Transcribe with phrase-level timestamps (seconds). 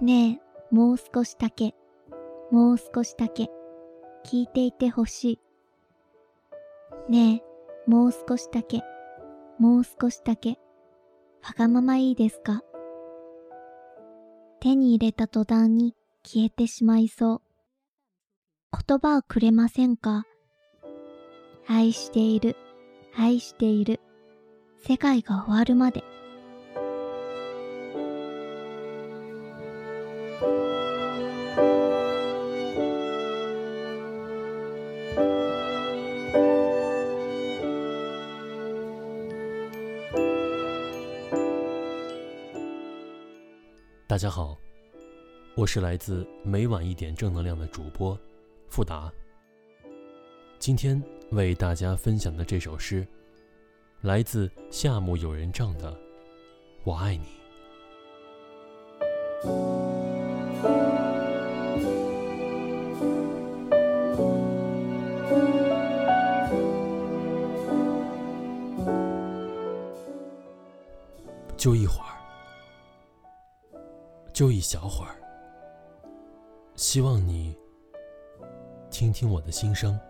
[0.00, 1.74] ねえ、もう少しだけ、
[2.50, 3.50] もう少しだけ、
[4.24, 5.38] 聞いていてほし
[7.08, 7.12] い。
[7.12, 7.42] ね
[7.86, 8.82] え、もう少しだけ、
[9.58, 10.58] もう少しだけ、
[11.42, 12.62] わがままいいですか？
[14.60, 17.42] 手に入れた途端に消えてしまいそう。
[18.86, 20.26] 言葉をくれませんか？
[21.66, 22.56] 愛している、
[23.16, 24.00] 愛している、
[24.86, 26.04] 世界が終わるまで。
[44.10, 44.58] 大家好，
[45.54, 48.18] 我是来自每晚一点正能量的主播
[48.68, 49.08] 富达。
[50.58, 53.06] 今天为大家分享的这首诗，
[54.00, 55.92] 来自夏目友人帐的
[56.82, 57.24] 《我爱你》。
[71.56, 72.09] 就一会儿。
[74.40, 75.14] 就一小会儿，
[76.74, 77.54] 希望你
[78.90, 80.00] 听听我的心声。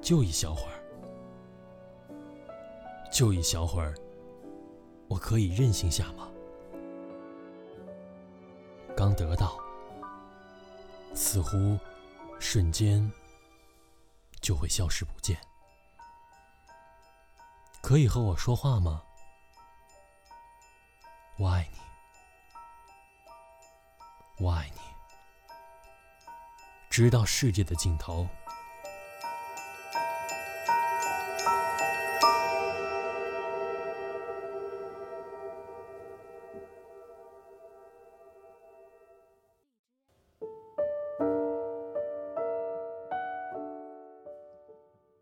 [0.00, 0.82] 就一小会儿，
[3.12, 3.94] 就一小会儿，
[5.06, 6.28] 我可以任性下吗？
[8.96, 9.56] 刚得到，
[11.14, 11.78] 似乎
[12.40, 13.08] 瞬间
[14.40, 15.38] 就会消失不见。
[17.80, 19.00] 可以和我说话吗？
[21.38, 21.91] 我爱你。
[24.38, 24.80] 我爱你，
[26.90, 28.26] 直到世界的尽头。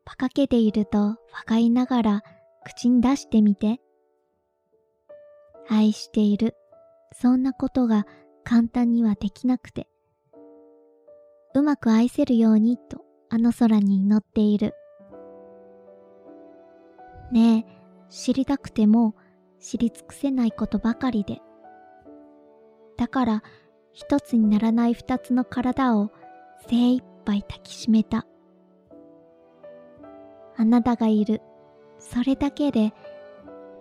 [0.05, 1.17] バカげているとわ
[1.47, 2.23] かりながら
[2.65, 3.81] 口に出してみて。
[5.69, 6.57] 愛している。
[7.13, 8.07] そんなことが
[8.45, 9.89] 簡単にはできなくて、
[11.55, 14.75] うまく愛せるようにとあの空に祈っている。
[17.33, 19.15] ねえ、知りたくても
[19.61, 21.41] 知り尽くせないことばかりで。
[22.97, 23.43] だから
[23.93, 26.11] 一つにならない二つの体を
[26.69, 28.27] 精一杯抱きしめた。
[30.57, 31.41] あなたがいる。
[31.99, 32.93] それだけで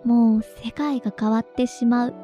[0.04, 2.14] もう世界が変わってしまう。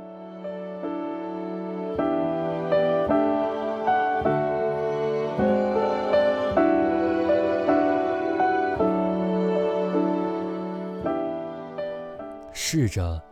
[12.69, 13.23] 试着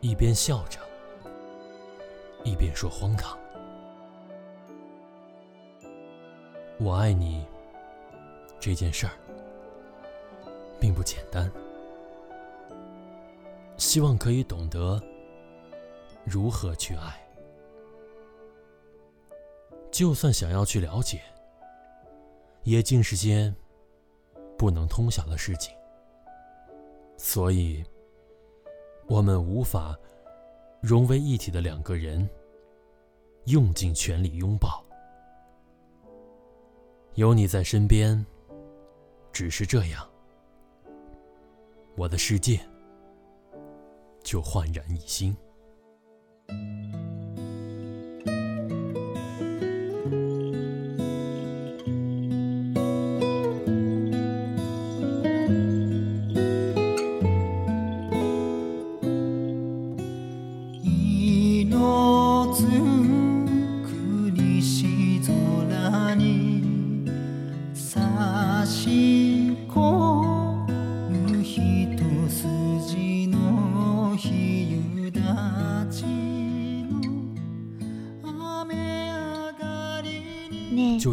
[0.00, 0.80] 一边笑着，
[2.42, 3.38] 一边说荒唐。
[6.80, 7.46] 我爱你
[8.58, 9.12] 这件事儿
[10.80, 11.52] 并不简单，
[13.76, 14.98] 希望可以懂得
[16.24, 17.22] 如何去爱。
[19.90, 21.20] 就算想要去了解，
[22.62, 23.54] 也竟是件
[24.56, 25.76] 不能通晓的事情。
[27.18, 27.84] 所以。
[29.06, 29.96] 我们无法
[30.80, 32.28] 融为一体的两个人，
[33.44, 34.82] 用尽全力拥抱。
[37.14, 38.24] 有你在身边，
[39.32, 40.08] 只是这样，
[41.96, 42.58] 我的世界
[44.22, 45.36] 就焕然一新。
[68.84, 68.90] 就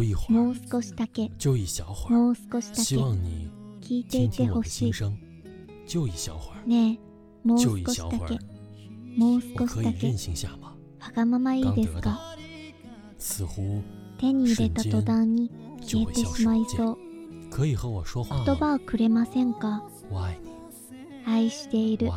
[0.02, 1.30] 一会儿，もう少しだけ。
[1.38, 2.18] 就一小会儿。
[2.18, 2.82] もう少しだけ。
[2.82, 3.48] 希望你
[3.80, 4.92] 聞いていてほしい。
[5.86, 6.62] 就一小会儿。
[6.66, 6.98] ね
[7.44, 8.38] え、もう少しだけ。
[9.16, 10.08] もう少しだけ。
[10.08, 10.14] わ
[11.14, 12.18] がままいいですか？
[13.18, 13.82] 似乎
[14.18, 16.98] 手に入れた途端に消えてしまいそう。
[17.51, 19.83] 可以和我说话言葉をくれませんか
[21.25, 22.09] 愛している。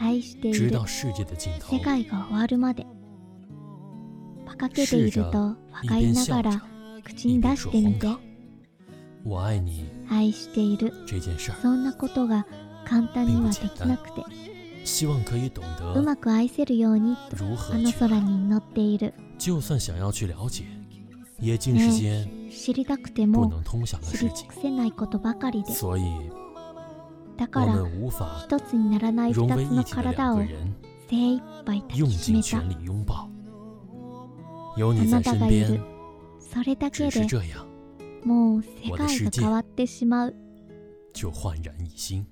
[0.00, 1.84] 愛している直到世界的尽头世。
[1.84, 2.86] 界が終わるまで
[4.44, 6.62] 馬鹿げていると分かりながら
[7.04, 8.06] 口に出してみて
[9.24, 12.46] 我愛你愛している这件事儿，そんなことが
[12.84, 14.22] 簡単にはできなくて
[14.84, 18.08] 希望可以懂う得まく愛せるようにと如何あの去愛。
[18.08, 20.64] 空に乗っている就算想要去了解，
[21.38, 23.61] 也尽是件 知りたくて不も
[24.01, 24.47] 知り尽。
[24.47, 25.73] くせないことばかりで。
[27.37, 27.75] だから
[28.43, 30.39] 一つにならない二つの一体を
[31.09, 32.57] 精一杯抱用きしめた。
[32.57, 32.63] あ
[35.05, 35.67] なたがいる。
[35.67, 35.81] 边，
[36.39, 37.27] それだけで
[38.23, 40.35] もう世界が変わってしまう。
[41.13, 42.27] 就焕然一新。